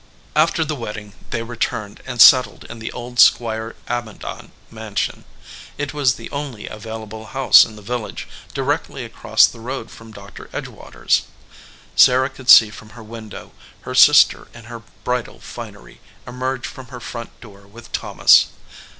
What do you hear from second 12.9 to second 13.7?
her window